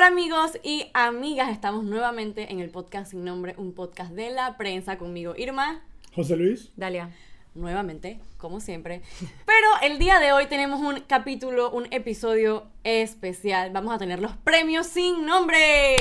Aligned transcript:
Hola 0.00 0.06
amigos 0.06 0.58
y 0.62 0.86
amigas, 0.94 1.50
estamos 1.50 1.84
nuevamente 1.84 2.50
en 2.50 2.60
el 2.60 2.70
podcast 2.70 3.10
sin 3.10 3.22
nombre, 3.22 3.54
un 3.58 3.74
podcast 3.74 4.12
de 4.12 4.30
la 4.30 4.56
prensa 4.56 4.96
conmigo 4.96 5.34
Irma, 5.36 5.82
José 6.14 6.38
Luis. 6.38 6.72
Dalia. 6.74 7.10
nuevamente, 7.54 8.18
como 8.38 8.60
siempre. 8.60 9.02
Pero 9.44 9.68
el 9.82 9.98
día 9.98 10.18
de 10.18 10.32
hoy 10.32 10.46
tenemos 10.46 10.80
un 10.80 11.00
capítulo, 11.06 11.70
un 11.70 11.86
episodio 11.90 12.66
especial. 12.82 13.72
Vamos 13.72 13.94
a 13.94 13.98
tener 13.98 14.20
los 14.20 14.34
premios 14.38 14.86
sin 14.86 15.26
nombre. 15.26 15.96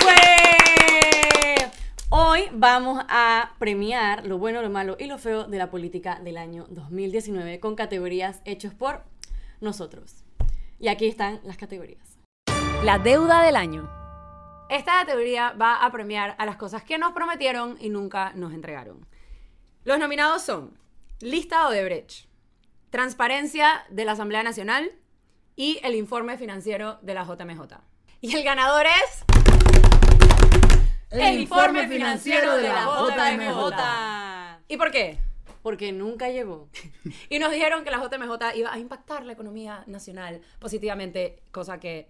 ¡Pues! 0.00 1.68
Hoy 2.08 2.44
vamos 2.50 3.04
a 3.10 3.56
premiar 3.58 4.24
lo 4.24 4.38
bueno, 4.38 4.62
lo 4.62 4.70
malo 4.70 4.96
y 4.98 5.04
lo 5.04 5.18
feo 5.18 5.44
de 5.44 5.58
la 5.58 5.70
política 5.70 6.18
del 6.24 6.38
año 6.38 6.64
2019 6.70 7.60
con 7.60 7.76
categorías 7.76 8.40
hechos 8.46 8.72
por 8.72 9.04
nosotros. 9.60 10.24
Y 10.78 10.88
aquí 10.88 11.04
están 11.04 11.40
las 11.44 11.58
categorías. 11.58 12.19
La 12.82 12.98
deuda 12.98 13.42
del 13.42 13.56
año. 13.56 13.90
Esta 14.70 15.00
categoría 15.00 15.52
va 15.52 15.84
a 15.84 15.92
premiar 15.92 16.34
a 16.38 16.46
las 16.46 16.56
cosas 16.56 16.82
que 16.82 16.96
nos 16.96 17.12
prometieron 17.12 17.76
y 17.78 17.90
nunca 17.90 18.32
nos 18.34 18.54
entregaron. 18.54 19.06
Los 19.84 19.98
nominados 19.98 20.40
son 20.40 20.78
Lista 21.20 21.68
de 21.68 21.84
Brecht, 21.84 22.26
Transparencia 22.88 23.84
de 23.90 24.06
la 24.06 24.12
Asamblea 24.12 24.42
Nacional 24.42 24.92
y 25.56 25.78
el 25.82 25.94
informe 25.94 26.38
financiero 26.38 26.98
de 27.02 27.12
la 27.12 27.24
JMJ. 27.24 27.60
Y 28.22 28.34
el 28.34 28.42
ganador 28.44 28.86
es... 28.86 29.24
El 31.10 31.38
informe 31.38 31.86
financiero 31.86 32.56
de 32.56 32.62
la 32.62 32.86
JMJ. 32.86 34.64
¿Y 34.68 34.78
por 34.78 34.90
qué? 34.90 35.18
Porque 35.62 35.92
nunca 35.92 36.30
llegó. 36.30 36.70
Y 37.28 37.40
nos 37.40 37.52
dijeron 37.52 37.84
que 37.84 37.90
la 37.90 37.98
JMJ 37.98 38.56
iba 38.56 38.72
a 38.72 38.78
impactar 38.78 39.26
la 39.26 39.34
economía 39.34 39.84
nacional 39.86 40.40
positivamente, 40.58 41.42
cosa 41.50 41.78
que 41.78 42.08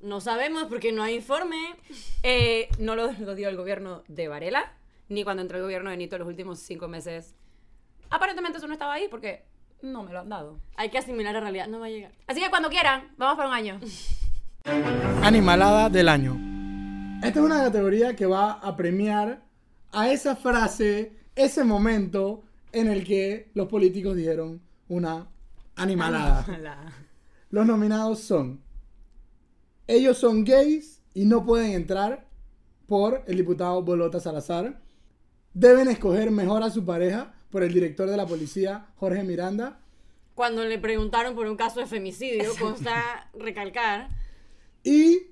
No 0.00 0.20
sabemos 0.20 0.64
porque 0.64 0.92
no 0.92 1.02
hay 1.02 1.16
informe. 1.16 1.76
eh, 2.22 2.68
no 2.78 2.96
lo, 2.96 3.12
lo 3.12 3.34
dio 3.34 3.48
el 3.48 3.56
gobierno 3.56 4.02
de 4.08 4.28
Varela, 4.28 4.72
ni 5.08 5.24
cuando 5.24 5.42
entró 5.42 5.58
el 5.58 5.64
gobierno 5.64 5.90
de 5.90 5.96
Nito 5.96 6.16
los 6.18 6.28
últimos 6.28 6.58
cinco 6.60 6.88
meses. 6.88 7.34
Aparentemente 8.10 8.58
eso 8.58 8.66
no 8.66 8.72
estaba 8.72 8.94
ahí 8.94 9.06
porque 9.10 9.44
no 9.82 10.02
me 10.02 10.12
lo 10.12 10.20
han 10.20 10.28
dado. 10.28 10.58
Hay 10.76 10.90
que 10.90 10.98
asimilar 10.98 11.34
la 11.34 11.40
realidad. 11.40 11.66
No 11.68 11.80
va 11.80 11.86
a 11.86 11.90
llegar. 11.90 12.12
Así 12.26 12.40
que 12.40 12.50
cuando 12.50 12.68
quieran, 12.70 13.08
vamos 13.16 13.36
para 13.36 13.48
un 13.48 13.54
año. 13.54 13.80
Animalada 15.22 15.88
del 15.88 16.08
año. 16.08 16.36
Esta 17.22 17.38
es 17.40 17.44
una 17.44 17.62
categoría 17.62 18.16
que 18.16 18.26
va 18.26 18.52
a 18.52 18.76
premiar 18.76 19.42
a 19.92 20.10
esa 20.10 20.36
frase, 20.36 21.12
ese 21.34 21.64
momento 21.64 22.42
en 22.72 22.88
el 22.88 23.04
que 23.04 23.50
los 23.54 23.68
políticos 23.68 24.16
dijeron 24.16 24.60
una 24.88 25.26
animalada. 25.76 26.44
Los 27.50 27.66
nominados 27.66 28.20
son 28.20 28.60
Ellos 29.90 30.18
son 30.18 30.44
gays 30.44 31.02
y 31.14 31.24
no 31.24 31.44
pueden 31.44 31.72
entrar 31.72 32.24
por 32.86 33.24
el 33.26 33.38
diputado 33.38 33.82
Bolota 33.82 34.20
Salazar. 34.20 34.80
Deben 35.52 35.88
escoger 35.88 36.30
mejor 36.30 36.62
a 36.62 36.70
su 36.70 36.84
pareja 36.84 37.34
por 37.50 37.64
el 37.64 37.72
director 37.72 38.08
de 38.08 38.16
la 38.16 38.24
policía 38.24 38.86
Jorge 38.98 39.24
Miranda. 39.24 39.80
Cuando 40.36 40.64
le 40.64 40.78
preguntaron 40.78 41.34
por 41.34 41.48
un 41.48 41.56
caso 41.56 41.80
de 41.80 41.86
femicidio, 41.86 42.52
consta 42.60 43.28
recalcar. 43.34 44.10
Y 44.84 45.22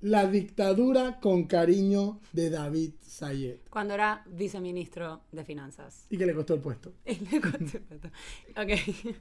la 0.00 0.28
dictadura 0.28 1.18
con 1.18 1.42
cariño 1.48 2.20
de 2.32 2.50
David 2.50 2.92
Sayed. 3.00 3.56
Cuando 3.70 3.94
era 3.94 4.22
viceministro 4.26 5.22
de 5.32 5.44
Finanzas. 5.44 6.06
Y 6.10 6.16
que 6.16 6.26
le 6.26 6.34
costó 6.34 6.54
el 6.54 6.60
puesto. 6.60 6.92
ok. 8.56 9.16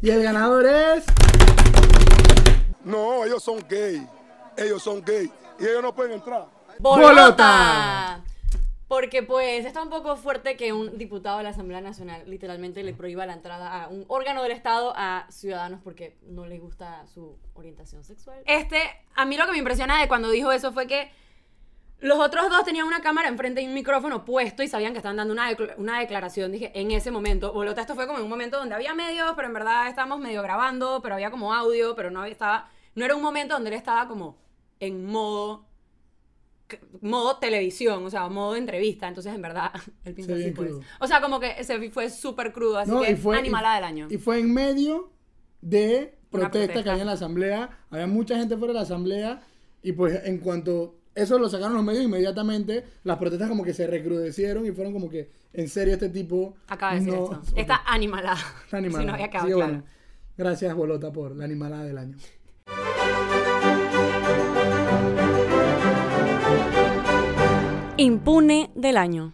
Y 0.00 0.10
el 0.10 0.22
ganador 0.22 0.64
es. 0.66 1.04
No, 2.84 3.24
ellos 3.24 3.42
son 3.42 3.64
gay. 3.68 4.06
Ellos 4.56 4.82
son 4.82 5.02
gay. 5.04 5.30
Y 5.58 5.64
ellos 5.64 5.82
no 5.82 5.94
pueden 5.94 6.12
entrar. 6.12 6.46
¡Bolota! 6.78 8.22
Porque 8.86 9.22
pues 9.22 9.66
está 9.66 9.82
un 9.82 9.90
poco 9.90 10.16
fuerte 10.16 10.56
que 10.56 10.72
un 10.72 10.96
diputado 10.96 11.38
de 11.38 11.44
la 11.44 11.50
Asamblea 11.50 11.80
Nacional 11.80 12.22
literalmente 12.26 12.82
le 12.82 12.94
prohíba 12.94 13.26
la 13.26 13.34
entrada 13.34 13.84
a 13.84 13.88
un 13.88 14.04
órgano 14.08 14.42
del 14.42 14.52
Estado 14.52 14.94
a 14.96 15.26
ciudadanos 15.30 15.80
porque 15.82 16.16
no 16.22 16.46
les 16.46 16.60
gusta 16.60 17.04
su 17.12 17.36
orientación 17.54 18.04
sexual. 18.04 18.40
Este, 18.46 18.80
a 19.14 19.26
mí 19.26 19.36
lo 19.36 19.44
que 19.46 19.52
me 19.52 19.58
impresiona 19.58 20.00
de 20.00 20.08
cuando 20.08 20.30
dijo 20.30 20.52
eso 20.52 20.72
fue 20.72 20.86
que 20.86 21.10
los 22.00 22.18
otros 22.20 22.48
dos 22.48 22.64
tenían 22.64 22.86
una 22.86 23.00
cámara 23.00 23.28
enfrente 23.28 23.60
y 23.60 23.66
un 23.66 23.74
micrófono 23.74 24.24
puesto 24.24 24.62
y 24.62 24.68
sabían 24.68 24.92
que 24.92 24.98
estaban 24.98 25.16
dando 25.16 25.32
una, 25.32 25.50
decla- 25.50 25.74
una 25.78 25.98
declaración. 25.98 26.52
Dije, 26.52 26.70
en 26.74 26.90
ese 26.92 27.10
momento, 27.10 27.52
Bolota, 27.52 27.80
esto 27.80 27.94
fue 27.96 28.06
como 28.06 28.18
en 28.18 28.24
un 28.24 28.30
momento 28.30 28.56
donde 28.58 28.74
había 28.74 28.94
medios, 28.94 29.32
pero 29.34 29.48
en 29.48 29.54
verdad 29.54 29.88
estábamos 29.88 30.20
medio 30.20 30.42
grabando, 30.42 31.00
pero 31.02 31.14
había 31.16 31.30
como 31.32 31.52
audio, 31.52 31.94
pero 31.96 32.10
no 32.10 32.20
había- 32.20 32.32
estaba, 32.32 32.70
no 32.94 33.04
era 33.04 33.16
un 33.16 33.22
momento 33.22 33.54
donde 33.54 33.70
él 33.70 33.76
estaba 33.76 34.06
como 34.06 34.38
en 34.80 35.04
modo 35.06 35.66
modo 37.00 37.38
televisión, 37.38 38.04
o 38.04 38.10
sea, 38.10 38.28
modo 38.28 38.54
entrevista, 38.54 39.08
entonces 39.08 39.34
en 39.34 39.40
verdad 39.40 39.72
él 40.04 40.14
piensa 40.14 40.34
Sí, 40.36 40.42
así 40.42 40.50
pues. 40.52 40.68
crudo. 40.68 40.82
O 41.00 41.06
sea, 41.06 41.20
como 41.22 41.40
que 41.40 41.54
ese 41.58 41.90
fue 41.90 42.10
súper 42.10 42.52
crudo, 42.52 42.78
así 42.78 42.90
No, 42.90 43.00
que 43.00 43.16
fue, 43.16 43.38
animalada 43.38 43.74
y- 43.74 43.78
del 43.78 43.84
año. 43.84 44.06
Y 44.10 44.18
fue 44.18 44.38
en 44.38 44.52
medio 44.52 45.10
de 45.62 46.18
Una 46.30 46.42
protesta, 46.50 46.58
que 46.60 46.66
protesta. 46.66 46.90
había 46.92 47.02
en 47.02 47.06
la 47.06 47.12
asamblea. 47.14 47.78
Había 47.90 48.06
mucha 48.06 48.36
gente 48.36 48.56
fuera 48.56 48.72
de 48.74 48.78
la 48.80 48.82
asamblea. 48.82 49.40
Y 49.82 49.92
pues 49.92 50.20
en 50.24 50.38
cuanto 50.38 50.97
eso 51.14 51.38
lo 51.38 51.48
sacaron 51.48 51.74
los 51.74 51.82
medios 51.84 52.04
inmediatamente, 52.04 52.84
las 53.04 53.18
protestas 53.18 53.48
como 53.48 53.64
que 53.64 53.74
se 53.74 53.86
recrudecieron 53.86 54.66
y 54.66 54.70
fueron 54.72 54.92
como 54.92 55.08
que, 55.08 55.30
en 55.52 55.68
serio, 55.68 55.94
este 55.94 56.08
tipo. 56.08 56.54
Acaba 56.68 56.94
de 56.94 57.00
decir 57.00 57.14
no- 57.14 57.24
esto. 57.24 57.42
Está 57.56 57.82
animalada. 57.86 58.38
está 58.64 58.76
animalada. 58.78 59.00
Si 59.02 59.06
no 59.06 59.14
había 59.14 59.26
que, 59.28 59.38
claro. 59.38 59.56
bueno, 59.56 59.82
gracias, 60.36 60.74
Bolota, 60.74 61.12
por 61.12 61.34
la 61.36 61.44
animalada 61.44 61.84
del 61.84 61.98
año. 61.98 62.16
Impune 67.96 68.70
del 68.74 68.96
año. 68.96 69.32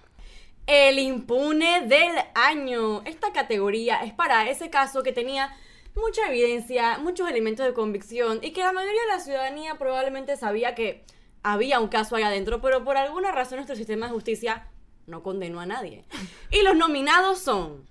El 0.66 0.98
impune 0.98 1.86
del 1.86 2.14
año. 2.34 3.02
Esta 3.04 3.32
categoría 3.32 4.02
es 4.04 4.12
para 4.14 4.48
ese 4.48 4.70
caso 4.70 5.02
que 5.02 5.12
tenía 5.12 5.50
mucha 5.94 6.26
evidencia, 6.28 6.98
muchos 6.98 7.28
elementos 7.28 7.66
de 7.66 7.74
convicción 7.74 8.38
y 8.42 8.52
que 8.52 8.62
la 8.62 8.72
mayoría 8.72 9.00
de 9.02 9.08
la 9.08 9.20
ciudadanía 9.20 9.74
probablemente 9.78 10.36
sabía 10.36 10.74
que 10.74 11.04
había 11.44 11.78
un 11.78 11.88
caso 11.88 12.16
ahí 12.16 12.24
adentro, 12.24 12.60
pero 12.60 12.82
por 12.84 12.96
alguna 12.96 13.30
razón 13.30 13.56
nuestro 13.56 13.76
sistema 13.76 14.06
de 14.06 14.12
justicia 14.12 14.66
no 15.06 15.22
condenó 15.22 15.60
a 15.60 15.66
nadie. 15.66 16.04
Y 16.50 16.62
los 16.62 16.74
nominados 16.74 17.38
son 17.38 17.86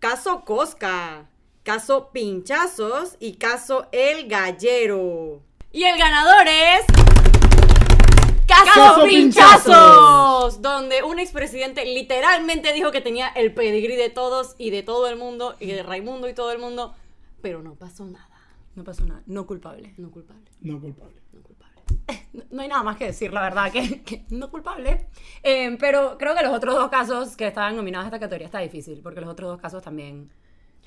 Caso 0.00 0.44
Cosca, 0.44 1.28
Caso 1.62 2.10
Pinchazos 2.12 3.16
y 3.20 3.34
Caso 3.34 3.86
El 3.92 4.26
Gallero. 4.26 5.42
Y 5.70 5.84
el 5.84 5.98
ganador 5.98 6.48
es... 6.48 6.86
¡Caso, 8.48 8.64
¡Caso 8.64 9.04
Pinchazos! 9.04 9.64
Pinchazos! 9.64 10.62
Donde 10.62 11.02
un 11.02 11.18
expresidente 11.18 11.84
literalmente 11.84 12.72
dijo 12.72 12.90
que 12.90 13.02
tenía 13.02 13.28
el 13.28 13.52
pedigrí 13.52 13.96
de 13.96 14.08
todos 14.08 14.54
y 14.56 14.70
de 14.70 14.82
todo 14.82 15.08
el 15.08 15.16
mundo 15.16 15.56
y 15.60 15.66
de 15.66 15.82
Raimundo 15.82 16.28
y 16.28 16.32
todo 16.32 16.52
el 16.52 16.58
mundo, 16.58 16.94
pero 17.42 17.62
no 17.62 17.74
pasó 17.74 18.06
nada. 18.06 18.30
No 18.76 18.84
pasó 18.84 19.04
nada, 19.04 19.22
no 19.26 19.46
culpable. 19.46 19.94
No 19.96 20.10
culpable, 20.10 20.50
No 20.60 20.80
culpable. 20.80 21.25
no 22.50 22.62
hay 22.62 22.68
nada 22.68 22.82
más 22.82 22.96
que 22.96 23.06
decir, 23.06 23.32
la 23.32 23.42
verdad, 23.42 23.70
que, 23.72 24.02
que 24.02 24.24
no 24.30 24.50
culpable. 24.50 25.06
Eh, 25.42 25.76
pero 25.80 26.16
creo 26.18 26.34
que 26.34 26.42
los 26.42 26.52
otros 26.54 26.74
dos 26.74 26.88
casos 26.88 27.36
que 27.36 27.46
estaban 27.46 27.76
nominados 27.76 28.04
a 28.04 28.08
esta 28.08 28.20
categoría 28.20 28.46
está 28.46 28.58
difícil, 28.60 29.00
porque 29.02 29.20
los 29.20 29.30
otros 29.30 29.50
dos 29.50 29.60
casos 29.60 29.82
también 29.82 30.30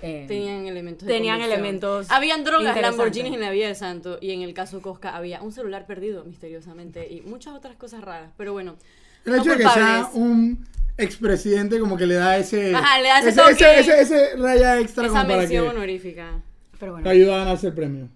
eh, 0.01 0.23
Tenían 0.29 0.65
elementos 0.65 1.05
de 1.05 1.13
Tenían 1.13 1.35
convicción. 1.39 1.59
elementos 1.59 2.09
Habían 2.11 2.43
drogas. 2.45 2.81
Lamborghinis 2.81 3.33
en 3.33 3.41
la 3.41 3.51
vida 3.51 3.67
del 3.67 3.75
santo. 3.75 4.17
Y 4.21 4.31
en 4.31 4.43
el 4.43 4.53
caso 4.53 4.81
Cosca 4.81 5.13
había 5.15 5.41
un 5.41 5.51
celular 5.51 5.85
perdido 5.85 6.23
misteriosamente 6.23 7.05
y 7.11 7.19
muchas 7.21 7.53
otras 7.53 7.75
cosas 7.75 8.01
raras. 8.01 8.31
Pero 8.37 8.53
bueno. 8.53 8.77
El 9.25 9.33
no 9.33 9.41
hecho 9.41 9.51
de 9.51 9.57
que 9.57 9.63
sea 9.69 10.09
un 10.13 10.65
expresidente 10.97 11.79
como 11.81 11.97
que 11.97 12.05
le 12.05 12.15
da 12.15 12.37
ese... 12.37 12.73
Ajá, 12.73 12.97
le 13.01 13.09
da 13.09 13.19
ese 13.19 13.29
ese, 13.29 13.41
toque. 13.41 13.79
ese, 13.79 13.79
ese- 13.79 14.01
ese 14.01 14.35
raya 14.37 14.79
extra 14.79 15.03
Esa 15.05 15.13
como 15.13 15.27
para 15.27 15.37
mención 15.39 15.65
que 15.65 15.69
honorífica. 15.71 16.41
Pero 16.79 16.91
te 16.95 17.01
bueno. 17.01 17.09
ayuda 17.09 17.35
a 17.35 17.39
ganarse 17.39 17.67
el 17.67 17.73
premio. 17.73 18.07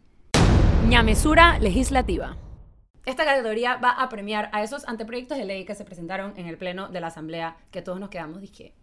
Ñamesura 0.87 1.59
legislativa. 1.59 2.37
Esta 3.05 3.25
categoría 3.25 3.75
va 3.77 3.89
a 3.91 4.07
premiar 4.09 4.49
a 4.53 4.63
esos 4.63 4.87
anteproyectos 4.87 5.37
de 5.37 5.45
ley 5.45 5.65
que 5.65 5.75
se 5.75 5.83
presentaron 5.83 6.33
en 6.37 6.47
el 6.47 6.57
pleno 6.57 6.87
de 6.87 7.01
la 7.01 7.07
Asamblea, 7.07 7.57
que 7.71 7.81
todos 7.81 7.99
nos 7.99 8.09
quedamos, 8.09 8.39
dije. 8.41 8.73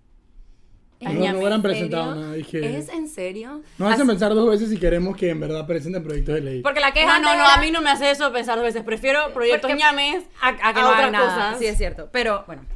No, 1.01 1.09
¿en 1.11 1.17
no 1.19 1.39
hubieran 1.39 1.63
serio? 1.63 1.63
presentado 1.63 2.15
nada, 2.15 2.33
dije- 2.35 2.77
¿Es 2.77 2.91
en 2.91 3.09
serio? 3.09 3.63
Nos 3.79 3.89
hacen 3.91 4.03
Así- 4.03 4.07
pensar 4.11 4.35
dos 4.35 4.51
veces 4.51 4.69
si 4.69 4.79
queremos 4.79 5.17
que 5.17 5.31
en 5.31 5.41
verdad 5.41 5.67
presenten 5.67 6.05
proyectos 6.05 6.35
de 6.35 6.41
ley. 6.43 6.61
Porque 6.63 6.81
la 6.81 6.93
queja 6.93 7.19
No, 7.19 7.33
no, 7.33 7.39
no, 7.39 7.47
a 7.49 7.57
mí 7.57 7.71
no 7.71 7.81
me 7.81 7.89
hace 7.89 8.11
eso 8.11 8.31
pensar 8.33 8.57
dos 8.57 8.67
veces. 8.67 8.83
Prefiero 8.83 9.33
proyectos 9.33 9.71
Porque- 9.71 9.83
ñames 9.83 10.25
a, 10.43 10.49
a 10.49 10.55
que 10.55 10.63
a 10.63 10.73
no 10.83 10.89
otras 10.89 10.99
hagan 10.99 11.13
nada. 11.13 11.35
cosas. 11.35 11.59
Sí, 11.59 11.65
es 11.67 11.79
cierto. 11.79 12.11
Pero 12.13 12.45
bueno. 12.47 12.67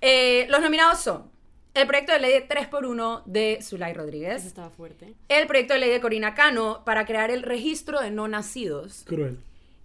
Eh, 0.00 0.46
los 0.48 0.62
nominados 0.62 1.00
son 1.00 1.30
el 1.74 1.86
proyecto 1.86 2.12
de 2.14 2.20
ley 2.20 2.32
de 2.32 2.40
3x1 2.48 3.22
de 3.26 3.58
Zulay 3.62 3.92
Eso 3.92 4.00
Rodríguez, 4.00 4.44
estaba 4.46 4.70
fuerte. 4.70 5.12
el 5.28 5.46
proyecto 5.46 5.74
de 5.74 5.80
ley 5.80 5.90
de 5.90 6.00
Corina 6.00 6.34
Cano 6.34 6.82
para 6.86 7.04
crear 7.04 7.30
el 7.30 7.42
registro 7.42 8.00
de 8.00 8.10
no 8.10 8.28
nacidos 8.28 9.04
Cruel. 9.06 9.40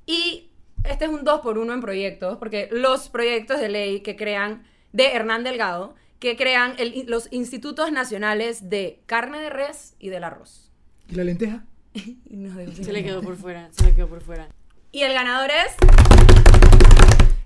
y 0.05 0.48
este 0.83 1.05
es 1.05 1.11
un 1.11 1.23
2x1 1.25 1.73
en 1.73 1.81
proyectos, 1.81 2.37
porque 2.37 2.67
los 2.71 3.09
proyectos 3.09 3.59
de 3.59 3.69
ley 3.69 4.01
que 4.01 4.15
crean 4.15 4.63
de 4.91 5.07
Hernán 5.13 5.43
Delgado, 5.43 5.95
que 6.19 6.35
crean 6.35 6.73
el- 6.77 7.05
los 7.07 7.27
institutos 7.31 7.91
nacionales 7.91 8.69
de 8.69 9.01
carne 9.05 9.39
de 9.39 9.49
res 9.49 9.95
y 9.99 10.09
del 10.09 10.23
arroz. 10.23 10.71
¿Y 11.07 11.15
la 11.15 11.23
lenteja? 11.23 11.65
Sin 11.93 12.83
Se 12.83 12.91
le 12.93 13.03
quedó 13.03 13.21
por 13.21 13.35
fuera, 13.35 13.69
se 13.71 13.83
le 13.85 13.95
quedó 13.95 14.07
por 14.07 14.21
fuera. 14.21 14.47
Y 14.91 15.01
el 15.03 15.13
ganador 15.13 15.49
es 15.51 15.75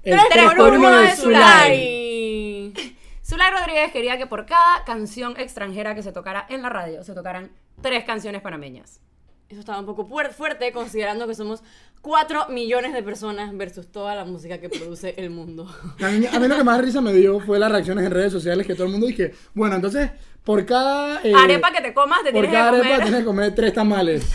El 0.03 0.13
Tres 0.17 0.23
tres 0.31 0.45
por 0.45 0.55
por 0.57 0.69
uno 0.71 0.79
uno 0.87 0.89
de 0.97 1.03
de 1.07 1.15
Zulay. 1.15 2.73
Zulay. 2.73 2.97
Zulay 3.25 3.51
Rodríguez 3.51 3.91
quería 3.91 4.17
que 4.17 4.27
por 4.27 4.45
cada 4.45 4.83
canción 4.85 5.39
extranjera 5.39 5.95
que 5.95 6.03
se 6.03 6.11
tocara 6.11 6.45
en 6.49 6.61
la 6.61 6.69
radio 6.69 7.03
se 7.03 7.13
tocaran 7.13 7.51
tres 7.81 8.03
canciones 8.05 8.41
panameñas. 8.41 8.99
Eso 9.49 9.59
estaba 9.59 9.79
un 9.79 9.85
poco 9.85 10.05
fuerte 10.05 10.71
considerando 10.71 11.27
que 11.27 11.35
somos 11.35 11.61
4 12.01 12.47
millones 12.49 12.91
de 12.93 13.03
personas 13.03 13.55
versus 13.55 13.91
toda 13.91 14.15
la 14.15 14.25
música 14.25 14.57
que 14.59 14.67
produce 14.69 15.13
el 15.17 15.29
mundo. 15.29 15.67
A 16.01 16.09
mí, 16.09 16.25
a 16.25 16.39
mí 16.39 16.47
lo 16.47 16.55
que 16.57 16.63
más 16.63 16.81
risa 16.81 17.01
me 17.01 17.13
dio 17.13 17.39
fue 17.39 17.59
las 17.59 17.71
reacciones 17.71 18.05
en 18.05 18.11
redes 18.11 18.31
sociales 18.31 18.65
que 18.65 18.73
todo 18.73 18.85
el 18.85 18.91
mundo 18.91 19.05
dije, 19.07 19.33
bueno, 19.53 19.75
entonces, 19.75 20.09
por 20.43 20.65
cada... 20.65 21.21
eh, 21.23 21.33
arepa 21.35 21.71
que 21.71 21.81
te 21.81 21.93
comas 21.93 22.23
te 22.23 22.31
por 22.31 22.41
tienes 22.41 22.49
que 22.51 22.57
arepa 22.57 22.83
comer. 22.83 23.01
tienes 23.03 23.19
que 23.19 23.25
comer 23.25 23.55
tres 23.55 23.73
tamales. 23.73 24.25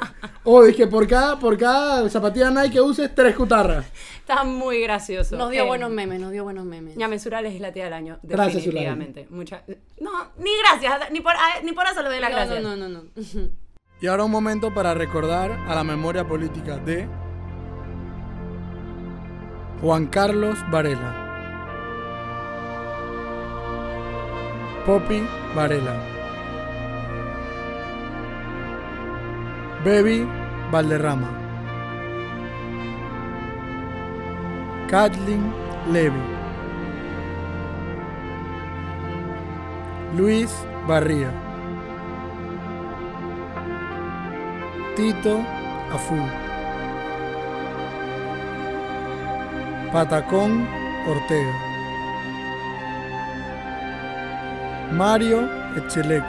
o 0.44 0.62
dije, 0.64 0.86
por 0.86 1.06
cada, 1.06 1.38
por 1.38 1.56
cada 1.58 2.08
zapatilla 2.08 2.50
Nike 2.50 2.70
que 2.72 2.80
uses, 2.80 3.14
tres 3.14 3.36
cutarras. 3.36 3.84
Está 4.20 4.42
muy 4.44 4.80
gracioso. 4.80 5.36
Nos 5.36 5.50
dio 5.50 5.64
Eh, 5.64 5.66
buenos 5.66 5.90
memes, 5.90 6.18
nos 6.20 6.32
dio 6.32 6.44
buenos 6.44 6.64
memes. 6.64 6.96
Ñamesura 6.96 7.42
legislativa 7.42 7.84
del 7.84 7.94
año, 7.94 8.18
Gracias, 8.22 8.64
definitivamente. 8.64 9.26
Mucha- 9.30 9.62
No, 10.00 10.32
ni 10.38 10.50
gracias, 10.58 11.10
ni 11.12 11.20
por, 11.20 11.34
ni 11.62 11.72
por 11.72 11.84
eso 11.86 12.02
le 12.02 12.08
doy 12.08 12.20
las 12.20 12.30
No, 12.30 12.36
gracias. 12.36 12.62
no, 12.62 12.76
no, 12.76 12.88
no, 12.88 13.02
no. 13.02 13.10
Y 14.02 14.08
ahora 14.08 14.24
un 14.24 14.32
momento 14.32 14.74
para 14.74 14.94
recordar 14.94 15.52
a 15.68 15.76
la 15.76 15.84
memoria 15.84 16.26
política 16.26 16.76
de 16.76 17.06
Juan 19.80 20.06
Carlos 20.06 20.58
Varela, 20.72 21.14
Poppy 24.84 25.24
Varela, 25.54 25.94
Baby 29.84 30.26
Valderrama, 30.72 31.30
Kathleen 34.88 35.54
Levy, 35.92 36.22
Luis 40.16 40.52
Barría. 40.88 41.41
Tito 44.94 45.38
Afú. 45.90 46.16
Patacón 49.90 50.68
Ortega. 51.08 51.54
Mario 54.92 55.48
Echelecu. 55.78 56.26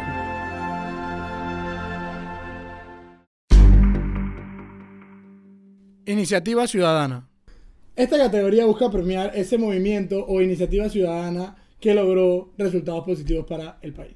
Iniciativa 6.06 6.66
Ciudadana. 6.66 7.28
Esta 7.98 8.18
categoría 8.18 8.66
busca 8.66 8.90
premiar 8.90 9.34
ese 9.36 9.58
movimiento 9.58 10.26
o 10.26 10.42
iniciativa 10.42 10.88
ciudadana 10.88 11.58
que 11.82 11.94
logró 11.94 12.54
resultados 12.58 13.04
positivos 13.04 13.46
para 13.46 13.78
el 13.82 13.92
país. 13.94 14.16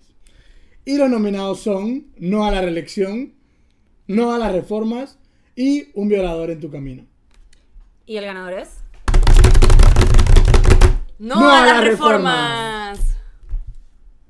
Y 0.86 0.98
los 0.98 1.10
nominados 1.10 1.60
son 1.60 2.14
No 2.18 2.46
a 2.46 2.52
la 2.52 2.62
reelección, 2.62 3.37
No 4.08 4.32
a 4.34 4.38
las 4.38 4.52
reformas 4.52 5.18
y 5.56 5.90
Un 5.96 6.08
violador 6.08 6.50
en 6.52 6.60
tu 6.60 6.70
camino. 6.70 7.06
¿Y 8.06 8.18
el 8.18 8.26
ganador 8.26 8.54
es? 8.54 8.70
No, 11.20 11.40
No 11.40 11.50
a 11.50 11.64
a 11.64 11.66
las 11.66 11.84
reformas. 11.84 13.00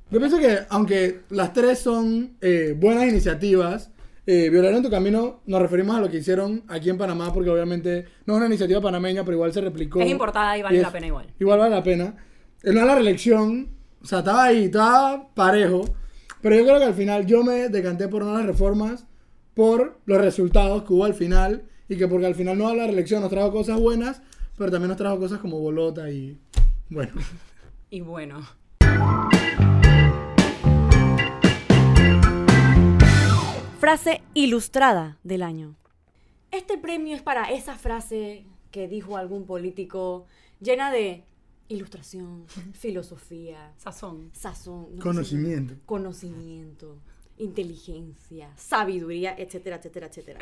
Yo 0.10 0.20
pienso 0.20 0.40
que 0.40 0.60
aunque 0.70 1.22
las 1.30 1.52
tres 1.52 1.80
son 1.80 2.38
eh, 2.40 2.74
buenas 2.78 3.04
iniciativas, 3.08 3.92
eh, 4.26 4.50
Violar 4.50 4.74
en 4.74 4.84
tu 4.84 4.90
camino 4.90 5.42
nos 5.46 5.62
referimos 5.62 5.98
a 5.98 6.00
lo 6.00 6.10
que 6.10 6.18
hicieron 6.18 6.64
aquí 6.70 6.90
en 6.90 6.98
Panamá, 6.98 7.34
porque 7.34 7.50
obviamente 7.50 8.06
no 8.26 8.34
es 8.34 8.38
una 8.38 8.46
iniciativa 8.48 8.80
panameña, 8.82 9.24
pero 9.26 9.36
igual 9.36 9.52
se 9.54 9.60
replicó. 9.62 10.00
Es 10.02 10.10
importada 10.10 10.58
y 10.58 10.62
vale 10.62 10.78
es- 10.78 10.84
la 10.84 10.92
pena 10.92 11.08
igual. 11.08 11.28
Igual 11.40 11.60
vale 11.60 11.76
la 11.76 11.84
pena. 11.84 12.16
El 12.64 12.76
no 12.76 12.82
a 12.82 12.86
la 12.86 12.96
reelección, 12.96 13.70
o 14.02 14.06
sea, 14.06 14.20
estaba 14.20 14.46
ahí, 14.46 14.66
estaba 14.66 15.28
parejo, 15.34 15.84
pero 16.42 16.56
yo 16.56 16.64
creo 16.64 16.80
que 16.80 16.86
al 16.86 16.94
final 16.94 17.26
yo 17.26 17.44
me 17.44 17.68
decanté 17.70 18.08
por 18.08 18.24
no 18.24 18.34
las 18.34 18.46
reformas, 18.46 19.06
por 19.58 20.00
los 20.06 20.22
resultados 20.22 20.84
que 20.84 20.94
hubo 20.94 21.04
al 21.06 21.16
final, 21.16 21.64
y 21.90 21.98
que 21.98 22.08
porque 22.08 22.28
al 22.28 22.36
final 22.36 22.60
no 22.60 22.68
a 22.68 22.76
la 22.76 22.86
reelección 22.86 23.22
nos 23.22 23.32
trajo 23.32 23.52
cosas 23.52 23.80
buenas, 23.80 24.22
pero 24.56 24.70
también 24.72 24.90
nos 24.90 24.98
trajo 24.98 25.18
cosas 25.20 25.40
como 25.40 25.60
bolota 25.60 26.10
y 26.12 26.38
bueno. 26.90 27.14
Y 27.90 28.02
bueno. 28.02 28.46
Frase 33.80 34.22
ilustrada 34.34 35.18
del 35.24 35.44
año. 35.44 35.76
Este 36.52 36.78
premio 36.78 37.16
es 37.16 37.22
para 37.22 37.52
esa 37.52 37.76
frase 37.76 38.46
que 38.72 38.88
dijo 38.88 39.18
algún 39.18 39.46
político 39.46 40.26
llena 40.60 40.92
de 40.92 41.24
ilustración, 41.70 42.46
filosofía, 42.74 43.74
Sazón. 43.78 44.30
sazón, 44.34 44.88
no 44.92 44.96
sé, 44.98 45.02
Conocimiento. 45.02 45.76
conocimiento, 45.86 46.98
inteligencia, 47.38 48.52
sabiduría, 48.58 49.36
etcétera, 49.38 49.78
etcétera, 49.78 50.08
etcétera. 50.08 50.40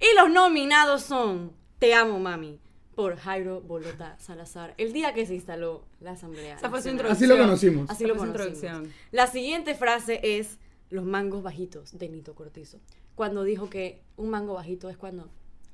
Y 0.00 0.16
los 0.16 0.30
nominados 0.30 1.02
son 1.02 1.52
Te 1.78 1.94
amo, 1.94 2.18
mami, 2.18 2.60
por 2.94 3.16
Jairo 3.16 3.60
Bolota 3.60 4.16
Salazar, 4.18 4.74
el 4.76 4.92
día 4.92 5.14
que 5.14 5.24
se 5.26 5.34
instaló 5.34 5.84
la 6.00 6.12
Asamblea. 6.12 6.56
Esa 6.56 6.68
fue 6.68 6.82
su 6.82 6.88
Nacional. 6.88 7.12
Así 7.12 7.26
lo 7.26 7.38
conocimos. 7.38 7.90
Así 7.90 8.04
lo 8.04 8.16
conocimos. 8.16 8.48
introducción. 8.48 8.92
La 9.12 9.28
siguiente 9.28 9.74
frase 9.76 10.20
es 10.22 10.58
los 10.90 11.04
mangos 11.04 11.42
bajitos 11.42 11.96
de 11.96 12.08
Nito 12.08 12.34
Cortizo. 12.34 12.80
Cuando 13.14 13.44
dijo 13.44 13.70
que 13.70 14.02
un 14.16 14.30
mango 14.30 14.54
bajito 14.54 14.88
es 14.90 14.96
cuando 14.96 15.30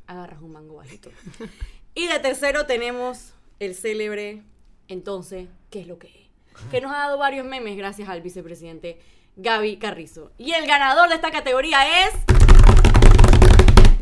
agarras 0.06 0.42
un 0.42 0.52
mango 0.52 0.74
bajito. 0.76 1.10
y 1.94 2.06
de 2.08 2.18
tercero 2.18 2.66
tenemos 2.66 3.32
el 3.58 3.74
célebre, 3.74 4.42
entonces, 4.88 5.48
¿qué 5.70 5.80
es 5.80 5.86
lo 5.86 5.98
que 5.98 6.08
es? 6.08 6.68
Que 6.70 6.80
nos 6.80 6.92
ha 6.92 6.96
dado 6.96 7.18
varios 7.18 7.46
memes 7.46 7.76
gracias 7.76 8.08
al 8.08 8.20
vicepresidente 8.22 9.00
Gaby 9.36 9.76
Carrizo. 9.76 10.32
Y 10.38 10.52
el 10.52 10.66
ganador 10.66 11.08
de 11.08 11.16
esta 11.16 11.30
categoría 11.30 12.06
es... 12.06 12.14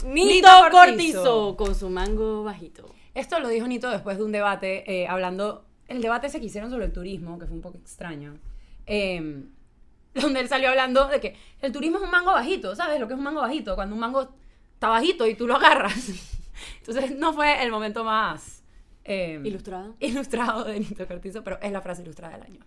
Nito, 0.04 0.26
Nito 0.26 0.48
Cortizo. 0.70 1.22
Cortizo. 1.22 1.56
con 1.56 1.74
su 1.74 1.88
mango 1.88 2.44
bajito. 2.44 2.92
Esto 3.14 3.40
lo 3.40 3.48
dijo 3.48 3.66
Nito 3.66 3.90
después 3.90 4.18
de 4.18 4.24
un 4.24 4.32
debate, 4.32 4.90
eh, 4.90 5.06
hablando, 5.06 5.64
el 5.86 6.00
debate 6.02 6.26
ese 6.26 6.40
que 6.40 6.46
hicieron 6.46 6.70
sobre 6.70 6.86
el 6.86 6.92
turismo, 6.92 7.38
que 7.38 7.46
fue 7.46 7.54
un 7.54 7.62
poco 7.62 7.78
extraño, 7.78 8.38
eh, 8.86 9.44
donde 10.14 10.40
él 10.40 10.48
salió 10.48 10.70
hablando 10.70 11.08
de 11.08 11.20
que 11.20 11.36
el 11.60 11.72
turismo 11.72 11.98
es 11.98 12.04
un 12.04 12.10
mango 12.10 12.32
bajito, 12.32 12.74
¿sabes 12.74 12.98
lo 13.00 13.06
que 13.06 13.14
es 13.14 13.18
un 13.18 13.24
mango 13.24 13.40
bajito? 13.40 13.74
Cuando 13.74 13.94
un 13.94 14.00
mango 14.00 14.34
está 14.74 14.88
bajito 14.88 15.26
y 15.26 15.34
tú 15.34 15.46
lo 15.46 15.56
agarras. 15.56 16.10
Entonces 16.78 17.16
no 17.16 17.32
fue 17.32 17.62
el 17.62 17.70
momento 17.70 18.04
más 18.04 18.62
eh, 19.04 19.40
Ilustrado. 19.44 19.94
ilustrado 20.00 20.64
de 20.64 20.80
Nito 20.80 21.06
Cortizo, 21.06 21.42
pero 21.42 21.58
es 21.60 21.72
la 21.72 21.80
frase 21.80 22.02
ilustrada 22.02 22.34
del 22.34 22.42
año. 22.42 22.64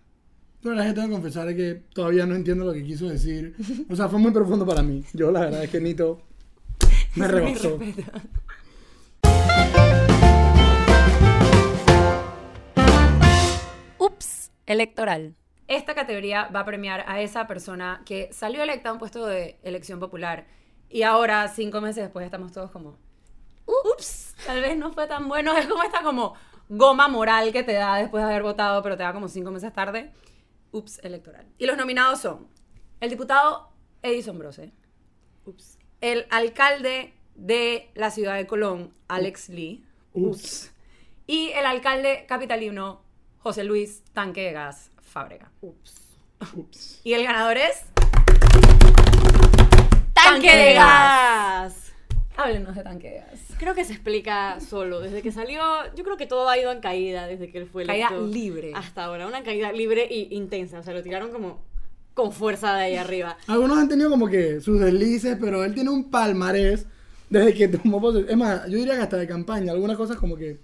La 0.62 0.70
verdad 0.70 0.86
es 0.86 0.92
que 0.92 1.00
tengo 1.00 1.08
que 1.08 1.14
confesar 1.14 1.56
que 1.56 1.74
todavía 1.92 2.26
no 2.26 2.34
entiendo 2.34 2.64
lo 2.64 2.72
que 2.72 2.82
quiso 2.82 3.08
decir. 3.08 3.54
O 3.88 3.94
sea, 3.94 4.08
fue 4.08 4.18
muy 4.18 4.32
profundo 4.32 4.66
para 4.66 4.82
mí. 4.82 5.04
Yo 5.12 5.30
la 5.30 5.40
verdad 5.40 5.64
es 5.64 5.70
que 5.70 5.80
Nito 5.80 6.22
me 7.14 7.28
rebasó. 7.28 7.78
Ups, 13.98 14.50
electoral. 14.66 15.34
Esta 15.68 15.94
categoría 15.94 16.48
va 16.48 16.60
a 16.60 16.64
premiar 16.64 17.04
a 17.06 17.20
esa 17.20 17.46
persona 17.46 18.02
que 18.04 18.28
salió 18.32 18.62
electa 18.62 18.90
a 18.90 18.92
un 18.92 18.98
puesto 18.98 19.26
de 19.26 19.58
elección 19.62 20.00
popular 20.00 20.46
y 20.88 21.02
ahora, 21.02 21.48
cinco 21.48 21.80
meses 21.80 22.04
después, 22.04 22.24
estamos 22.24 22.52
todos 22.52 22.70
como, 22.70 22.96
ups, 23.66 24.34
tal 24.46 24.60
vez 24.60 24.76
no 24.76 24.92
fue 24.92 25.06
tan 25.06 25.28
bueno. 25.28 25.56
Es 25.56 25.66
como 25.66 25.82
esta 25.82 26.02
como 26.02 26.34
goma 26.68 27.08
moral 27.08 27.52
que 27.52 27.62
te 27.62 27.72
da 27.72 27.96
después 27.96 28.24
de 28.24 28.30
haber 28.30 28.42
votado, 28.42 28.82
pero 28.82 28.96
te 28.96 29.02
da 29.02 29.12
como 29.12 29.28
cinco 29.28 29.50
meses 29.50 29.72
tarde. 29.72 30.12
Ups, 30.76 31.00
electoral. 31.02 31.46
Y 31.56 31.64
los 31.64 31.78
nominados 31.78 32.20
son 32.20 32.48
el 33.00 33.08
diputado 33.08 33.70
Edison 34.02 34.38
Brose, 34.38 34.72
Ups. 35.46 35.78
el 36.02 36.26
alcalde 36.30 37.14
de 37.34 37.90
la 37.94 38.10
ciudad 38.10 38.36
de 38.36 38.46
Colón, 38.46 38.92
Alex 39.08 39.48
Lee, 39.48 39.82
Ups. 40.12 40.70
y 41.26 41.48
el 41.54 41.64
alcalde 41.64 42.26
capitalino, 42.28 43.00
José 43.38 43.64
Luis 43.64 44.02
Tanque 44.12 44.42
de 44.42 44.52
Gas 44.52 44.90
Fábrega. 45.00 45.50
Ups. 45.62 45.94
Ups. 46.54 47.00
Y 47.04 47.14
el 47.14 47.24
ganador 47.24 47.56
es. 47.56 47.84
¡Tanque 50.12 50.54
de 50.54 50.74
gas! 50.74 51.85
Háblenos 52.36 52.74
de 52.76 52.82
Tanque 52.82 53.10
de 53.10 53.16
Gas. 53.20 53.40
Creo 53.58 53.74
que 53.74 53.84
se 53.84 53.92
explica 53.94 54.58
solo. 54.60 55.00
Desde 55.00 55.22
que 55.22 55.32
salió, 55.32 55.60
yo 55.94 56.04
creo 56.04 56.16
que 56.16 56.26
todo 56.26 56.48
ha 56.48 56.58
ido 56.58 56.70
en 56.72 56.80
caída 56.80 57.26
desde 57.26 57.50
que 57.50 57.58
él 57.58 57.66
fue 57.66 57.86
Caída 57.86 58.08
electo. 58.08 58.26
libre. 58.26 58.72
Hasta 58.74 59.04
ahora, 59.04 59.26
una 59.26 59.42
caída 59.42 59.72
libre 59.72 60.06
e 60.10 60.28
intensa. 60.34 60.78
O 60.78 60.82
sea, 60.82 60.92
lo 60.94 61.02
tiraron 61.02 61.30
como 61.30 61.60
con 62.14 62.32
fuerza 62.32 62.74
de 62.74 62.84
ahí 62.84 62.96
arriba. 62.96 63.36
Algunos 63.46 63.78
han 63.78 63.88
tenido 63.88 64.10
como 64.10 64.28
que 64.28 64.60
sus 64.60 64.80
deslices, 64.80 65.36
pero 65.40 65.64
él 65.64 65.74
tiene 65.74 65.90
un 65.90 66.10
palmarés 66.10 66.86
desde 67.30 67.54
que 67.54 67.68
tomó 67.68 68.00
posesión. 68.00 68.30
Es 68.30 68.36
más, 68.36 68.64
yo 68.66 68.76
diría 68.78 68.94
que 68.96 69.02
hasta 69.02 69.16
de 69.16 69.26
campaña. 69.26 69.72
Algunas 69.72 69.96
cosas 69.96 70.16
como 70.16 70.36
que. 70.36 70.58